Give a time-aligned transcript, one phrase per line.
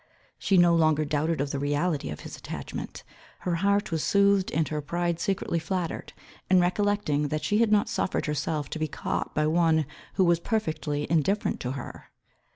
[0.39, 3.03] She no longer doubted of the reality of his attachment.
[3.41, 6.13] Her heart was soothed, and her pride secretly flattered,
[6.49, 9.85] in recollecting that she had not suffered herself to be caught by one
[10.15, 12.07] who was perfectly indifferent to her.